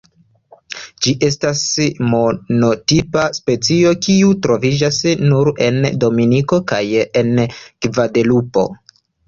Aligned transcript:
Ĝi 1.05 1.11
estas 1.27 1.59
monotipa 2.13 3.27
specio 3.41 3.93
kiu 4.07 4.33
troviĝas 4.47 4.99
nur 5.29 5.53
en 5.69 5.81
Dominiko 6.07 6.63
kaj 6.75 6.83
en 7.25 7.33
Gvadelupo. 7.89 8.69